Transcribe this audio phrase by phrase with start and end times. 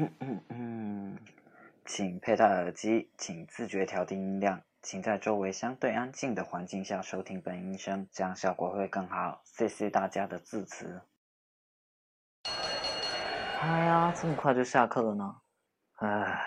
[0.00, 1.18] 嗯嗯嗯，
[1.84, 9.42] 请佩戴耳机，请自觉调低音量，请在周围相对安静的环境下收听本音声，这样效果会更好。
[9.44, 11.02] 谢谢大家的致辞。
[13.60, 15.40] 哎呀，这么快就下课了呢？
[15.94, 16.46] 唉，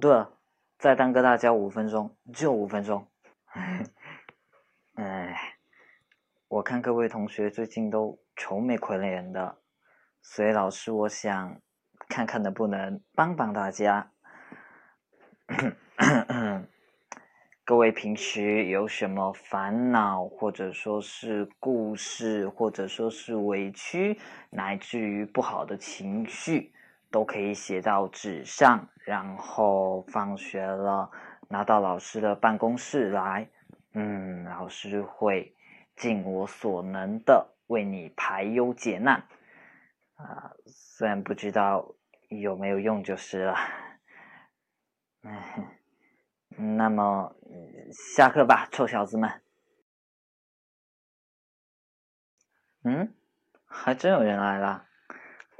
[0.00, 0.36] 对了，
[0.76, 3.06] 再耽搁大家五分钟，就五分钟。
[4.96, 5.56] 唉，
[6.48, 9.62] 我看各位同学最近都愁眉苦脸的，
[10.20, 11.60] 所以老师我想
[12.08, 14.10] 看看能不能帮帮大家。
[17.66, 24.20] 各位平时有什么烦恼，或者说是故事，或者说是委屈，
[24.50, 26.74] 乃至于不好的情绪，
[27.10, 31.10] 都可以写到纸上，然后放学了
[31.48, 33.48] 拿到老师的办公室来。
[33.94, 35.54] 嗯，老师会
[35.96, 39.24] 尽我所能的为你排忧解难。
[40.16, 41.94] 啊，虽然不知道
[42.28, 43.56] 有没有用就是了。
[45.22, 45.68] 嗯。
[46.56, 47.34] 那么，
[47.92, 49.42] 下课吧，臭小子们。
[52.84, 53.12] 嗯，
[53.66, 54.86] 还真有人来了，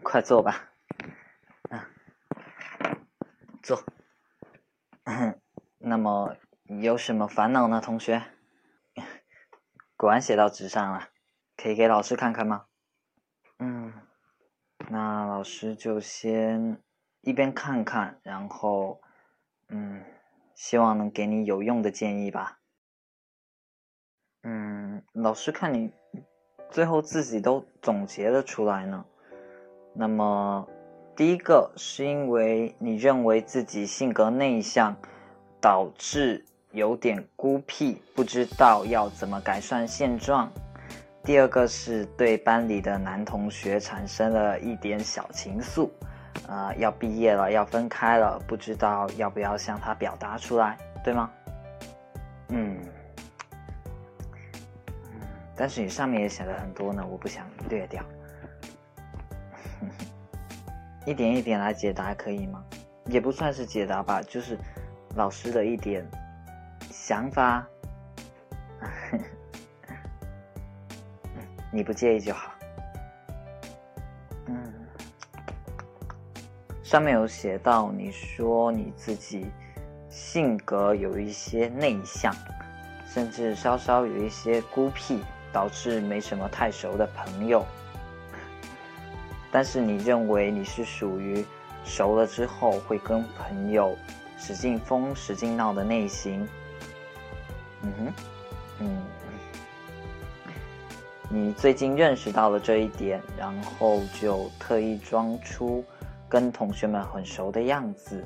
[0.05, 0.71] 快坐吧。
[1.71, 1.81] 嗯，
[3.61, 3.83] 坐。
[5.79, 8.23] 那么有什么烦恼呢，同学？
[9.97, 11.09] 果然写到纸上了，
[11.57, 12.67] 可以给老师看看吗？
[14.89, 16.79] 那老师就先
[17.23, 19.01] 一边看看，然后，
[19.69, 20.03] 嗯。
[20.57, 22.61] 希望能给你有用的建议吧。
[24.45, 25.91] 嗯，老师看你
[26.71, 29.05] 最后自己都总结了出来呢。
[29.95, 30.65] 那么，
[31.17, 34.97] 第一个是因为你认为自己性格内向，
[35.61, 40.53] 导致有点孤僻，不知道要怎么改善现状。
[41.25, 45.91] 第二个是对班里的男同学产生了一点小情愫。
[46.47, 51.31] 呃，要毕业了，要分开了，不知道要不要向他表达出来，对吗？
[52.49, 52.77] 嗯，
[55.57, 58.05] 但是你上面也写了很多呢，我不想略掉，
[61.07, 62.63] 一点一点来解答可以吗？
[63.07, 64.59] 也不算是解答吧，就是
[65.15, 66.07] 老师的一点
[66.91, 67.67] 想法，
[71.75, 72.55] 你不介意就好。
[74.47, 74.73] 嗯
[76.85, 79.47] 上面有写到，你说你自己
[80.09, 82.33] 性格有一些内向，
[83.09, 85.19] 甚至稍稍有一些孤僻，
[85.53, 87.67] 导致没什么太熟的朋友。
[89.51, 91.45] 但是你认为你是属于
[91.85, 93.97] 熟了之后会跟朋友
[94.39, 96.47] 使劲疯、使劲闹的类型。
[97.83, 98.13] 嗯哼，
[98.81, 99.03] 嗯，
[101.35, 105.85] 你最近认识到了这一点，然后就特意装出。
[106.29, 108.25] 跟同学们很熟的样子，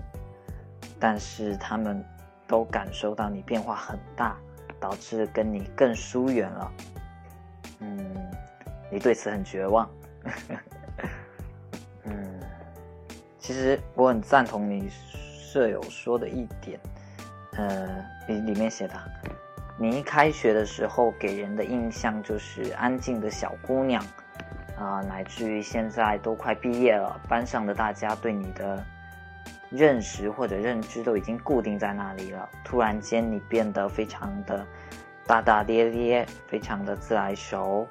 [1.00, 2.04] 但是他们
[2.46, 4.36] 都感受到你变化很大，
[4.78, 6.72] 导致跟你更疏远了。
[7.80, 8.14] 嗯，
[8.90, 9.90] 你对此很绝望。
[12.04, 12.40] 嗯，
[13.38, 16.78] 其实我很赞同你舍友说的一点，
[17.56, 18.94] 呃，里里面写的，
[19.80, 24.04] 你一开学的时候给人的印象就是安静的小姑娘。
[24.76, 28.84] 啊，乃至于现在都快毕业了，班上的大家对你的
[29.70, 32.48] 认识或者认知都已经固定在那里了。
[32.62, 34.64] 突然间，你变得非常的
[35.26, 37.88] 大大咧咧，非常的自来熟。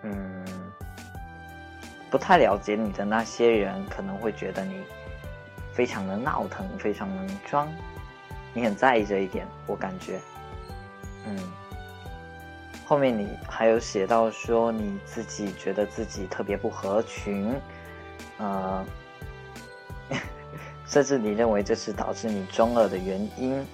[0.00, 0.44] 嗯，
[2.10, 4.82] 不太了解你的那些人可能会觉得你
[5.72, 7.68] 非常的闹腾，非常能装。
[8.54, 10.18] 你很在意这一点，我感觉。
[11.26, 11.36] 嗯。
[12.86, 17.54] 后面你还有写到说你自己觉得自己特别不合群，
[18.36, 18.84] 呃，
[20.86, 23.66] 甚至你认为这是导致你中二的原因，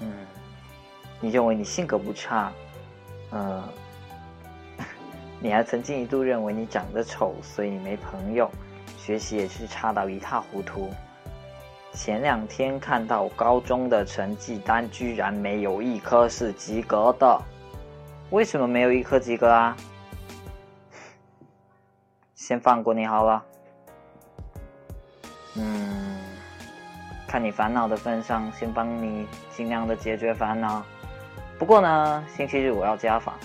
[0.00, 0.12] 嗯，
[1.18, 2.52] 你认为你性格不差，
[3.30, 3.62] 嗯，
[5.40, 8.50] 你还曾经一度认为你长得丑，所以你没朋友，
[8.98, 10.92] 学习也是差到一塌糊涂。
[11.92, 17.40] 前两天看到高中的成绩单，居然没有一科是及格的。
[18.30, 19.76] 为什么没有一科及格啊？
[22.34, 23.44] 先放过你好了。
[25.54, 26.18] 嗯，
[27.28, 30.82] 看你烦恼的份上，先帮你尽量的解决烦恼。
[31.58, 33.38] 不过呢，星期日我要家访，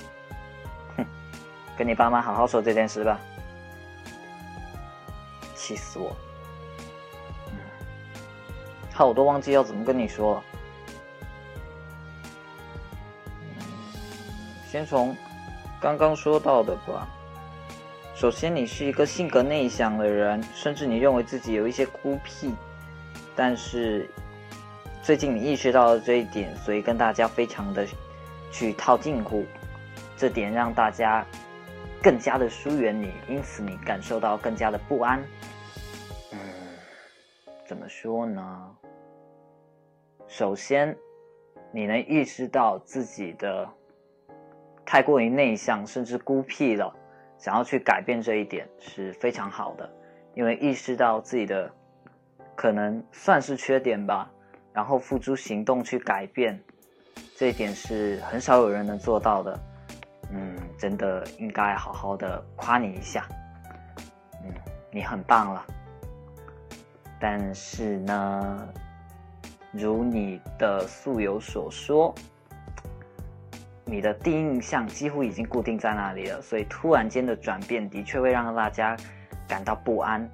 [0.96, 1.06] 哼，
[1.78, 3.20] 跟你爸妈好好说这件事吧。
[5.54, 6.16] 气死我！
[8.98, 10.44] 怕我都忘记要怎么跟你说了。
[14.68, 15.16] 先从
[15.80, 17.08] 刚刚说到的吧，
[18.16, 22.56] 首先，你是一个性格内向的人，甚至你认为自己有一些孤僻，
[23.36, 24.10] 但是
[25.04, 27.86] 最近你意识到了这一点，所以跟大家非常的
[28.52, 29.46] 去套近乎，
[30.18, 31.24] 这点让大家
[32.02, 35.24] 更加的疏远你，因此你感受到更加的不安。
[36.32, 36.40] 嗯，
[37.68, 38.72] 怎么说呢？
[40.28, 40.96] 首先，
[41.72, 43.68] 你能意识到自己的
[44.86, 46.94] 太过于内向，甚至孤僻了。
[47.38, 49.90] 想要去改变这一点是非常好的，
[50.34, 51.72] 因为意识到自己的
[52.56, 54.30] 可能算是缺点吧，
[54.74, 56.60] 然后付诸行动去改变，
[57.36, 59.60] 这一点是很少有人能做到的。
[60.32, 63.26] 嗯，真的应该好好的夸你一下。
[64.44, 64.52] 嗯，
[64.92, 65.66] 你很棒了。
[67.20, 68.68] 但是呢，
[69.78, 72.14] 如你的素友所说。
[73.90, 78.98] 你的第一印象几乎已经固定在那里了，所以突然间的转变的确会让大家
[79.48, 80.30] 感到不安。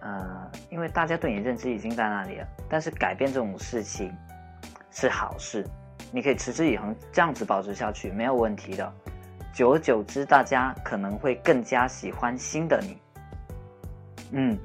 [0.00, 4.16] 呃，因为大家对你认知已经在那里了，但是改变这种事情
[4.92, 5.66] 是好事，
[6.12, 8.92] 你可以持之以恒，这样子保持下去没有问题的。
[9.52, 12.96] 久而久之，大家可能会更加喜欢新的你。
[14.30, 14.56] 嗯，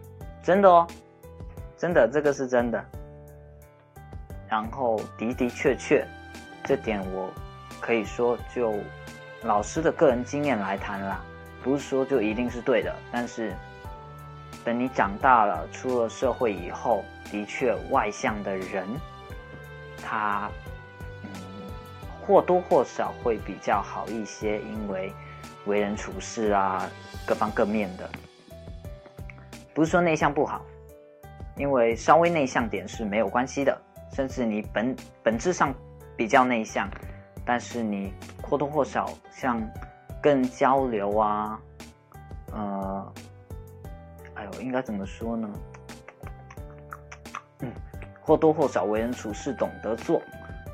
[0.44, 0.86] 真的哦，
[1.76, 2.86] 真的，这个是真的。
[4.56, 6.08] 然后的的确确，
[6.64, 7.30] 这点我。
[7.82, 8.74] 可以说，就
[9.44, 11.22] 老师的个人经验来谈啦，
[11.62, 12.96] 不是说就一定是对的。
[13.12, 13.54] 但是，
[14.64, 18.88] 等你长大了，出了社会以后，的确外向的人，
[20.02, 20.50] 他
[21.24, 21.30] 嗯
[22.26, 25.12] 或多或少会比较好一些，因为
[25.66, 26.90] 为人处事啊，
[27.26, 28.10] 各方各面的，
[29.74, 30.66] 不是说内向不好，
[31.58, 33.80] 因为稍微内向点是没有关系的，
[34.16, 35.76] 甚至你本本质上
[36.16, 36.90] 比较内向。
[37.46, 39.62] 但是你或多或少像
[40.22, 41.60] 跟交流啊，
[42.54, 43.14] 呃，
[44.34, 45.50] 哎呦，应该怎么说呢？
[47.60, 47.72] 嗯，
[48.22, 50.22] 或多或少为人处事懂得做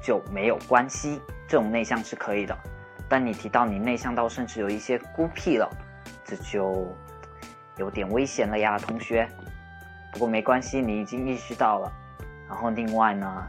[0.02, 2.58] 就没有关系，这种内向是可以的。
[3.10, 5.70] 但你提到你内向到甚至有一些孤僻了，
[6.24, 6.88] 这就
[7.76, 9.28] 有点危险了呀，同学。
[10.14, 11.92] 不过没关系，你已经意识到了。
[12.52, 13.48] 然后另外呢，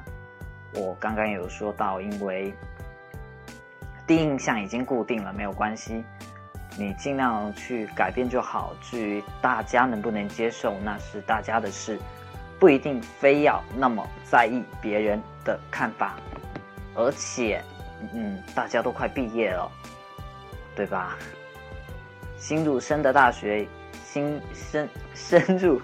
[0.75, 2.55] 我刚刚有说到，因为。
[4.05, 6.05] 第一印象已经固定了，没有关系，
[6.77, 8.75] 你尽量去改变就好。
[8.81, 11.99] 至于大家能不能接受，那是大家的事，
[12.59, 16.17] 不一定非要那么在意别人的看法。
[16.95, 17.63] 而且，
[18.13, 19.71] 嗯，大家都快毕业了，
[20.75, 21.17] 对吧？
[22.37, 23.67] 新入生的大学，
[24.05, 25.81] 新生深入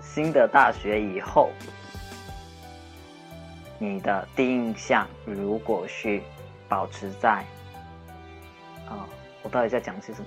[0.00, 1.50] 新的大学以后，
[3.80, 6.22] 你的第一印象如果是。
[6.70, 7.44] 保持在，
[8.88, 9.02] 啊，
[9.42, 10.26] 我到底在讲些什么？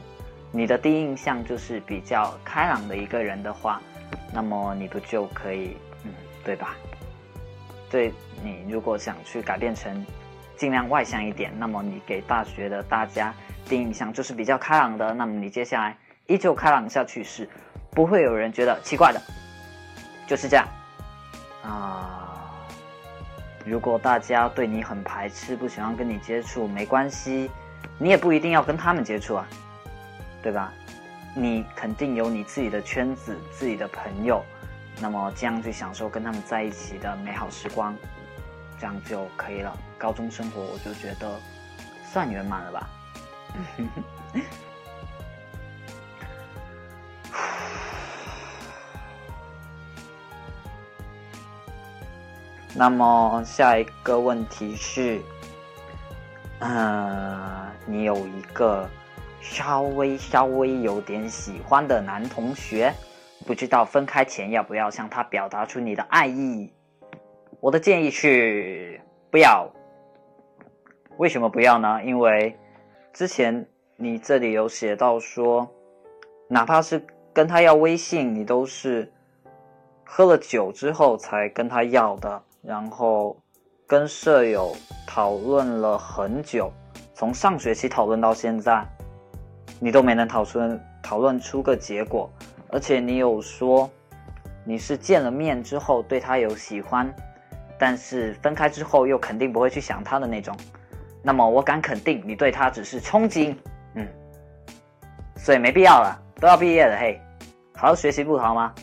[0.51, 3.81] 你的第一印象就是比较开朗的一个人的话，
[4.33, 6.11] 那么你不就可以，嗯，
[6.44, 6.75] 对吧？
[7.89, 8.11] 对
[8.44, 10.06] 你如果想去改变成
[10.57, 13.33] 尽量外向一点，那么你给大学的大家
[13.69, 15.97] 第一印象就是比较开朗的，那么你接下来
[16.27, 17.47] 依旧开朗下去是
[17.91, 19.21] 不会有人觉得奇怪的，
[20.27, 20.67] 就是这样，
[21.63, 22.32] 啊。
[23.65, 27.50] 如果大家对你很排斥，不喜欢跟你接触，没关系，
[27.98, 29.48] 你也不一定要跟他们接触啊，
[30.42, 30.71] 对吧？
[31.36, 34.44] 你肯定有你自己的圈子、自己的朋友，
[35.01, 37.95] 那么这样去享受跟他们在一起的美好时光，
[38.80, 39.76] 这样就可以了。
[39.97, 41.40] 高中生活我就觉得
[42.11, 42.90] 算圆满了吧。
[52.75, 55.21] 那么下一个问题是，
[56.59, 58.89] 呃，你有一个
[59.39, 62.92] 稍微稍微有点喜欢的男同学，
[63.45, 66.73] 不知道分开前要不要向他表达出你的爱意？
[67.59, 68.99] 我的建议是
[69.30, 69.69] 不要。
[71.18, 72.03] 为什么不要呢？
[72.03, 72.57] 因为
[73.13, 75.71] 之前你这里有写到说，
[76.47, 79.13] 哪怕是跟他要微信，你都是
[80.03, 82.42] 喝了酒之后才跟他要的。
[82.63, 83.35] 然后
[83.85, 84.73] 跟舍友
[85.05, 86.71] 讨论了很久，
[87.13, 88.85] 从上学期讨论到现在，
[89.81, 92.31] 你都没能讨论讨论出个结果。
[92.69, 93.87] 而且你有说
[94.63, 97.13] 你是见了面之后对他有喜欢，
[97.77, 100.55] 但是分开之后又肯定不会去想他的那种。
[101.21, 103.53] 那么我敢肯定你对他只是憧憬，
[103.95, 104.07] 嗯，
[105.35, 107.19] 所以没必要了，都要毕业了，嘿，
[107.75, 108.73] 好好学习不好吗？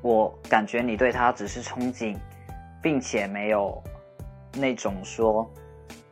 [0.00, 2.16] 我感觉你对他只是憧憬。
[2.84, 3.82] 并且没有
[4.52, 5.50] 那种说，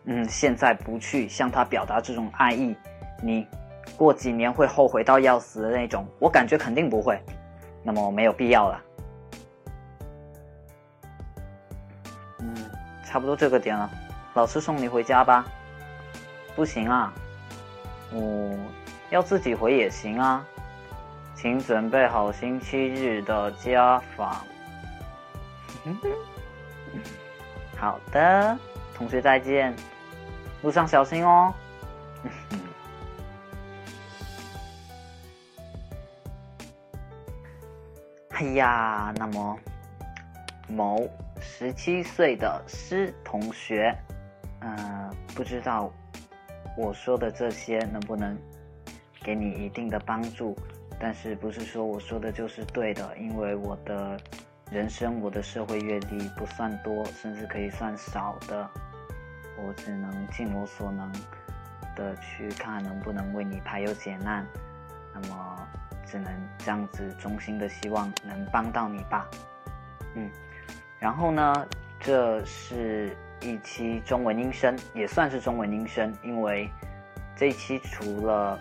[0.06, 2.74] 嗯，现在不去向他表达这种爱意，
[3.22, 3.46] 你
[3.94, 7.20] 过几年会后悔到要死的那种，我感觉肯定不会。
[7.82, 8.82] 那么没有必要了。
[12.38, 12.56] 嗯，
[13.04, 13.90] 差不多这个点了，
[14.32, 15.44] 老师送你回家吧。
[16.56, 17.12] 不行啊，
[18.14, 18.56] 我
[19.10, 20.42] 要自己回也行啊。
[21.34, 24.42] 请准备好星期日的家访。
[27.76, 28.58] 好的，
[28.94, 29.74] 同学再见，
[30.62, 31.52] 路上小心哦。
[38.30, 39.58] 哎呀，那么
[40.68, 41.08] 某
[41.40, 43.96] 十七岁的师同学，
[44.60, 45.92] 嗯，不知道
[46.76, 48.36] 我说的这些能不能
[49.22, 50.56] 给你一定的帮助？
[50.98, 53.16] 但是不是说我说的就是对的？
[53.16, 54.18] 因为我的
[54.72, 58.66] 人生、我的社会阅历不算多，甚至可以算少的，
[59.58, 61.12] 我只能尽我所能
[61.94, 64.46] 的去看能不能为你排忧解难。
[65.12, 65.68] 那么
[66.06, 69.28] 只能这样子，衷心的希望能帮到你吧。
[70.14, 70.30] 嗯，
[70.98, 71.68] 然后呢，
[72.00, 76.66] 这是一期中文音声，也算是中文音声，因为
[77.36, 78.58] 这一期除了。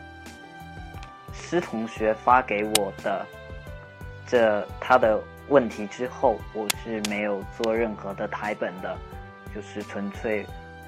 [1.34, 3.26] 师同学发给我的
[4.28, 5.18] 这他的
[5.52, 8.98] 问题之后，我是没有做任何的台本的，
[9.54, 10.46] 就是纯粹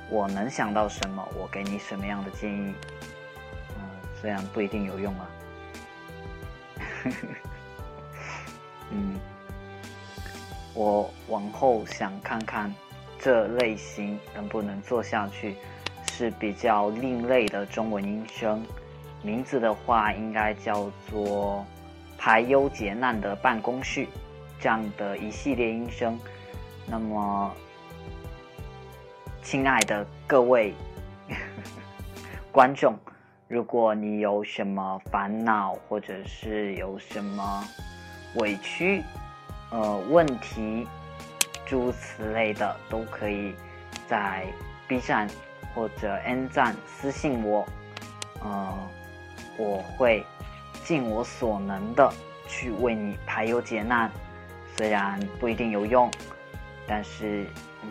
[0.09, 2.73] 我能想到什么，我给你什么样的建议，
[3.77, 3.83] 嗯，
[4.21, 5.29] 虽然不一定有用啊，
[8.89, 9.19] 嗯，
[10.73, 12.73] 我往后想看看
[13.19, 15.57] 这类型能不能做下去，
[16.13, 18.65] 是比较另类的中文音声。
[19.21, 21.65] 名字的话，应该叫做
[22.17, 24.07] “排忧解难的办公室”
[24.63, 26.17] 这样的一系列音声。
[26.87, 27.53] 那么，
[29.41, 30.73] 亲爱的各位
[32.49, 32.97] 观众，
[33.49, 37.67] 如果你有什么烦恼，或者是有什么
[38.35, 39.03] 委屈、
[39.69, 40.87] 呃问题，
[41.65, 43.53] 诸此类的，都可以
[44.07, 44.45] 在
[44.87, 45.27] B 站
[45.75, 47.67] 或者 N 站私信我，
[48.41, 48.73] 呃。
[49.55, 50.25] 我会
[50.83, 52.11] 尽我所能的
[52.47, 54.09] 去为你排忧解难，
[54.75, 56.09] 虽然不一定有用，
[56.87, 57.45] 但是
[57.81, 57.89] 嗯，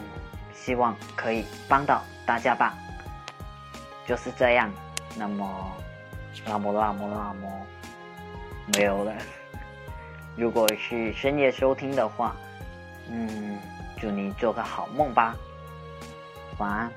[0.52, 2.74] 希望可以帮到大家吧。
[4.06, 4.70] 就是这样，
[5.16, 5.72] 那么
[6.44, 7.66] 那么那么那么
[8.76, 9.12] 没有了。
[10.36, 12.34] 如果是深夜收听的话，
[13.08, 13.58] 嗯，
[14.00, 15.36] 祝你做个好梦吧，
[16.58, 16.92] 晚安。